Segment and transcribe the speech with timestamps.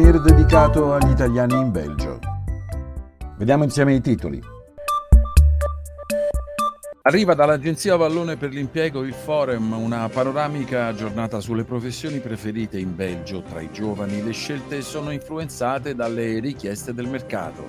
[0.00, 2.18] souvenir dedicato agli italiani in Belgio.
[3.36, 4.40] Vediamo insieme i titoli.
[7.02, 13.42] Arriva dall'Agenzia Vallone per l'Impiego il Forum, una panoramica giornata sulle professioni preferite in Belgio
[13.42, 14.22] tra i giovani.
[14.22, 17.66] Le scelte sono influenzate dalle richieste del mercato.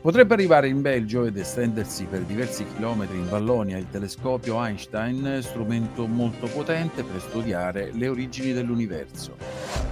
[0.00, 6.06] Potrebbe arrivare in Belgio ed estendersi per diversi chilometri in Vallonia il telescopio Einstein, strumento
[6.06, 9.90] molto potente per studiare le origini dell'universo.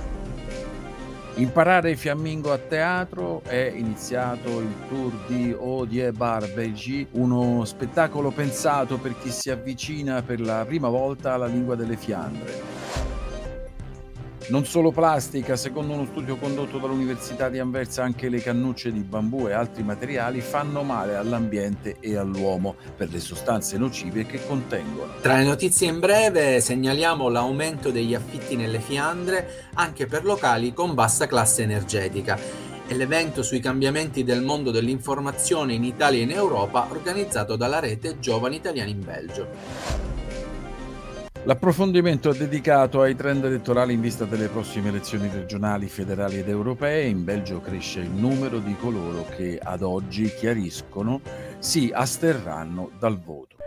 [1.39, 8.99] Imparare fiammingo a teatro è iniziato il tour di Odie Bar Belgi, uno spettacolo pensato
[8.99, 12.78] per chi si avvicina per la prima volta alla lingua delle Fiandre.
[14.49, 19.47] Non solo plastica, secondo uno studio condotto dall'Università di Anversa, anche le cannucce di bambù
[19.47, 25.13] e altri materiali fanno male all'ambiente e all'uomo per le sostanze nocive che contengono.
[25.21, 30.95] Tra le notizie in breve segnaliamo l'aumento degli affitti nelle Fiandre anche per locali con
[30.95, 32.39] bassa classe energetica
[32.87, 38.19] e l'evento sui cambiamenti del mondo dell'informazione in Italia e in Europa organizzato dalla rete
[38.19, 40.18] Giovani Italiani in Belgio.
[41.45, 47.07] L'approfondimento è dedicato ai trend elettorali in vista delle prossime elezioni regionali, federali ed europee.
[47.07, 51.21] In Belgio cresce il numero di coloro che ad oggi chiariscono
[51.59, 53.58] si asterranno dal voto.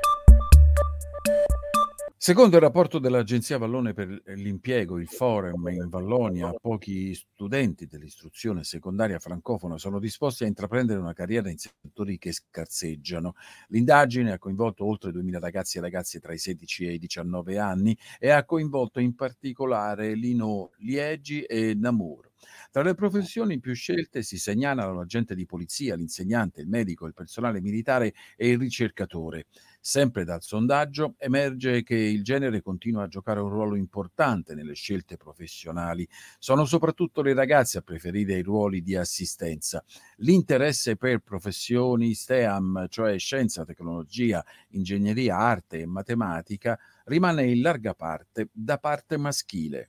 [2.24, 9.18] Secondo il rapporto dell'Agenzia Vallone per l'impiego, il Forum in Vallonia, pochi studenti dell'istruzione secondaria
[9.18, 13.34] francofona sono disposti a intraprendere una carriera in settori che scarseggiano.
[13.70, 17.98] L'indagine ha coinvolto oltre 2.000 ragazzi e ragazze tra i 16 e i 19 anni
[18.20, 22.31] e ha coinvolto in particolare Lino Liegi e Namur.
[22.72, 27.62] Tra le professioni più scelte si segnalano l'agente di polizia, l'insegnante, il medico, il personale
[27.62, 29.48] militare e il ricercatore.
[29.84, 35.18] Sempre dal sondaggio emerge che il genere continua a giocare un ruolo importante nelle scelte
[35.18, 36.08] professionali.
[36.38, 39.84] Sono soprattutto le ragazze a preferire i ruoli di assistenza.
[40.18, 48.50] L'interesse per professioni STEAM, cioè scienza, tecnologia, ingegneria, arte e matematica, rimane in larga parte
[48.52, 49.88] da parte maschile.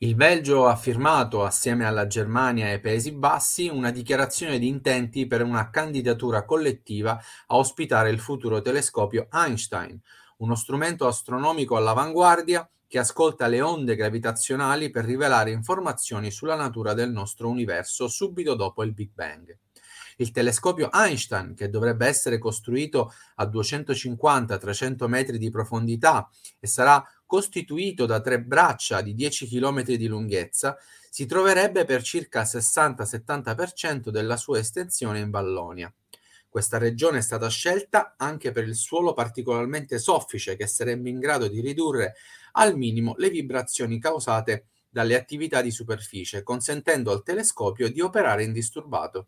[0.00, 5.42] Il Belgio ha firmato, assieme alla Germania e Paesi Bassi, una dichiarazione di intenti per
[5.42, 9.98] una candidatura collettiva a ospitare il futuro telescopio Einstein,
[10.38, 17.10] uno strumento astronomico all'avanguardia che ascolta le onde gravitazionali per rivelare informazioni sulla natura del
[17.10, 19.58] nostro universo subito dopo il Big Bang.
[20.18, 28.06] Il telescopio Einstein, che dovrebbe essere costruito a 250-300 metri di profondità e sarà costituito
[28.06, 30.78] da tre braccia di 10 km di lunghezza,
[31.10, 35.92] si troverebbe per circa 60-70% della sua estensione in Vallonia.
[36.48, 41.48] Questa regione è stata scelta anche per il suolo particolarmente soffice che sarebbe in grado
[41.48, 42.14] di ridurre
[42.52, 49.26] al minimo le vibrazioni causate dalle attività di superficie, consentendo al telescopio di operare indisturbato.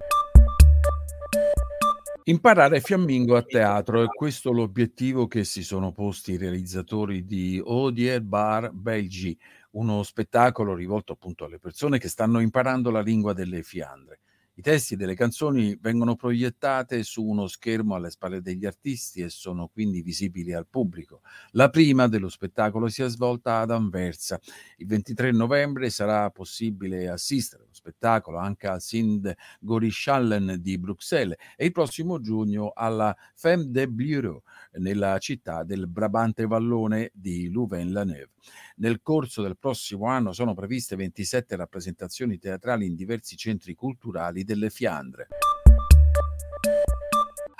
[2.28, 8.20] Imparare fiammingo a teatro è questo l'obiettivo che si sono posti i realizzatori di Odier
[8.20, 9.34] Bar Belgi,
[9.70, 14.20] uno spettacolo rivolto appunto alle persone che stanno imparando la lingua delle Fiandre.
[14.58, 19.68] I testi delle canzoni vengono proiettate su uno schermo alle spalle degli artisti e sono
[19.68, 21.20] quindi visibili al pubblico.
[21.52, 24.36] La prima dello spettacolo si è svolta ad Anversa.
[24.78, 31.66] Il 23 novembre sarà possibile assistere allo spettacolo anche al Sind Gorischallen di Bruxelles e
[31.66, 34.42] il prossimo giugno alla Femme de Bureau
[34.72, 38.32] nella città del Brabante Vallone di Louvain-la-Neuve.
[38.76, 44.70] Nel corso del prossimo anno sono previste 27 rappresentazioni teatrali in diversi centri culturali delle
[44.70, 45.28] Fiandre.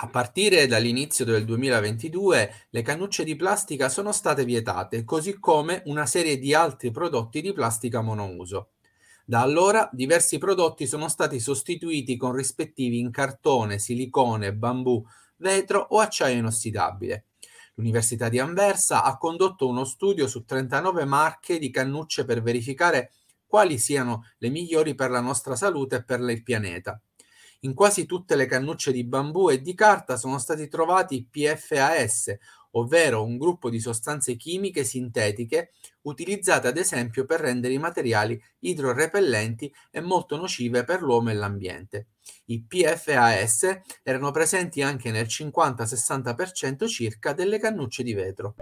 [0.00, 6.06] A partire dall'inizio del 2022 le cannucce di plastica sono state vietate, così come una
[6.06, 8.70] serie di altri prodotti di plastica monouso.
[9.22, 15.04] Da allora diversi prodotti sono stati sostituiti con rispettivi in cartone, silicone, bambù,
[15.36, 17.26] vetro o acciaio inossidabile.
[17.74, 23.12] L'Università di Anversa ha condotto uno studio su 39 marche di cannucce per verificare
[23.48, 27.00] quali siano le migliori per la nostra salute e per il pianeta.
[27.62, 32.36] In quasi tutte le cannucce di bambù e di carta sono stati trovati PFAS,
[32.72, 35.72] ovvero un gruppo di sostanze chimiche sintetiche
[36.02, 42.08] utilizzate ad esempio per rendere i materiali idrorepellenti e molto nocive per l'uomo e l'ambiente.
[42.46, 48.54] I PFAS erano presenti anche nel 50-60% circa delle cannucce di vetro.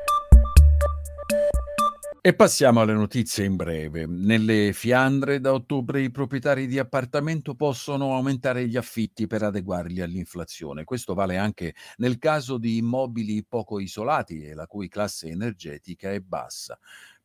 [2.27, 4.05] E passiamo alle notizie in breve.
[4.05, 10.83] Nelle Fiandre da ottobre i proprietari di appartamento possono aumentare gli affitti per adeguarli all'inflazione.
[10.83, 16.19] Questo vale anche nel caso di immobili poco isolati e la cui classe energetica è
[16.19, 16.77] bassa.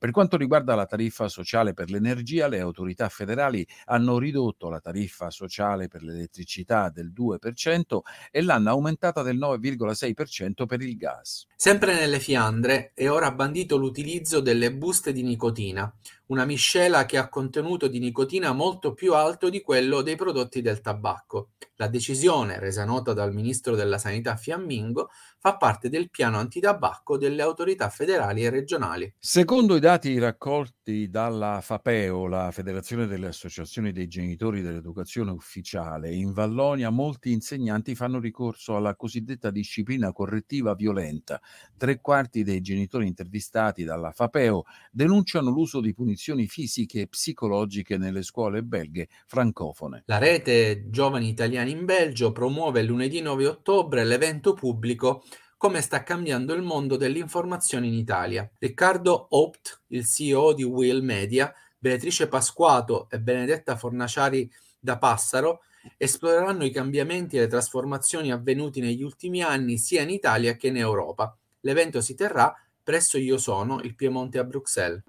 [0.02, 5.30] Per quanto riguarda la tariffa sociale per l'energia, le autorità federali hanno ridotto la tariffa
[5.30, 8.00] sociale per l'elettricità del 2%
[8.32, 11.46] e l'hanno aumentata del 9,6% per il gas.
[11.56, 15.94] Sempre nelle Fiandre è ora bandito l'utilizzo delle buste di nicotina,
[16.32, 20.80] una miscela che ha contenuto di nicotina molto più alto di quello dei prodotti del
[20.80, 21.50] tabacco.
[21.76, 27.42] La decisione, resa nota dal ministro della Sanità Fiammingo, fa parte del piano antitabacco delle
[27.42, 29.14] autorità federali e regionali.
[29.20, 36.34] Secondo i dati raccolti dalla FAPEO, la Federazione delle Associazioni dei Genitori dell'Educazione Ufficiale, in
[36.34, 41.40] Vallonia molti insegnanti fanno ricorso alla cosiddetta disciplina correttiva violenta.
[41.78, 48.22] Tre quarti dei genitori intervistati dalla FAPEO denunciano l'uso di punizioni fisiche e psicologiche nelle
[48.22, 50.04] scuole belghe francofone.
[50.06, 55.24] La rete Giovani Italiani in Belgio promuove lunedì 9 ottobre l'evento pubblico
[55.62, 58.50] come sta cambiando il mondo dell'informazione in Italia.
[58.58, 65.62] Riccardo Opt, il CEO di Will Media, Beatrice Pasquato e Benedetta Fornaciari da Passaro
[65.98, 70.78] esploreranno i cambiamenti e le trasformazioni avvenuti negli ultimi anni sia in Italia che in
[70.78, 71.38] Europa.
[71.60, 75.04] L'evento si terrà presso Io Sono, il Piemonte a Bruxelles.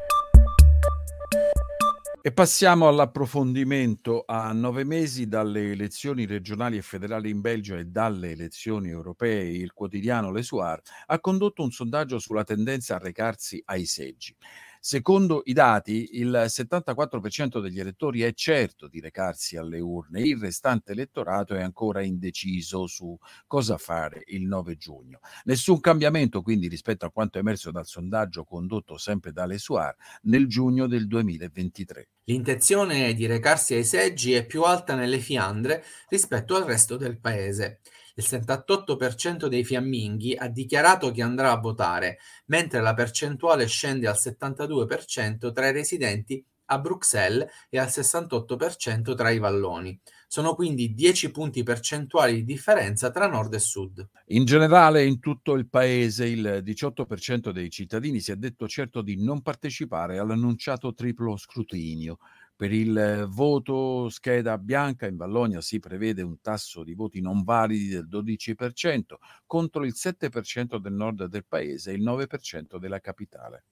[2.25, 4.23] E passiamo all'approfondimento.
[4.27, 9.73] A nove mesi dalle elezioni regionali e federali in Belgio e dalle elezioni europee, il
[9.73, 14.37] quotidiano Le Soir ha condotto un sondaggio sulla tendenza a recarsi ai seggi.
[14.85, 20.91] Secondo i dati, il 74% degli elettori è certo di recarsi alle urne, il restante
[20.91, 25.21] elettorato è ancora indeciso su cosa fare il 9 giugno.
[25.45, 30.89] Nessun cambiamento quindi rispetto a quanto emerso dal sondaggio condotto sempre da Lesuar nel giugno
[30.89, 32.09] del 2023.
[32.25, 37.83] L'intenzione di recarsi ai seggi è più alta nelle Fiandre rispetto al resto del paese.
[38.15, 44.17] Il 78% dei fiamminghi ha dichiarato che andrà a votare, mentre la percentuale scende al
[44.19, 49.99] 72% tra i residenti a Bruxelles e al 68% tra i valloni.
[50.27, 54.09] Sono quindi 10 punti percentuali di differenza tra nord e sud.
[54.29, 59.23] In generale, in tutto il paese, il 18% dei cittadini si è detto certo di
[59.23, 62.19] non partecipare all'annunciato triplo scrutinio.
[62.57, 67.89] Per il voto scheda bianca in Vallonia si prevede un tasso di voti non validi
[67.89, 69.17] del 12%
[69.47, 73.65] contro il 7% del nord del paese e il 9% della capitale.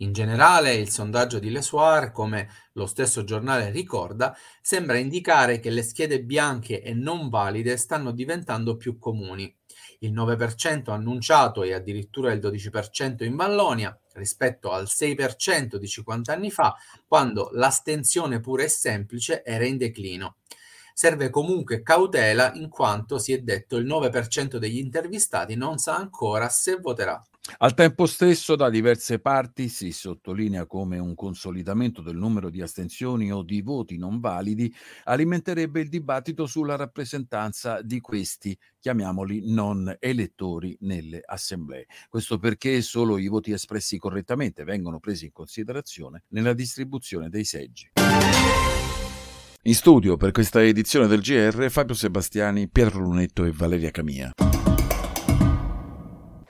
[0.00, 5.70] In generale, il sondaggio di Le Soir, come lo stesso giornale ricorda, sembra indicare che
[5.70, 9.52] le schede bianche e non valide stanno diventando più comuni.
[9.98, 16.52] Il 9% annunciato e addirittura il 12% in Vallonia, rispetto al 6% di 50 anni
[16.52, 20.36] fa, quando l'astensione pura e semplice era in declino.
[20.94, 26.48] Serve comunque cautela in quanto si è detto il 9% degli intervistati non sa ancora
[26.48, 27.20] se voterà.
[27.56, 33.32] Al tempo stesso, da diverse parti si sottolinea come un consolidamento del numero di astensioni
[33.32, 34.72] o di voti non validi
[35.04, 41.86] alimenterebbe il dibattito sulla rappresentanza di questi, chiamiamoli non elettori, nelle assemblee.
[42.08, 47.90] Questo perché solo i voti espressi correttamente vengono presi in considerazione nella distribuzione dei seggi.
[49.62, 54.32] In studio per questa edizione del GR Fabio Sebastiani, Pietro Lunetto e Valeria Camia.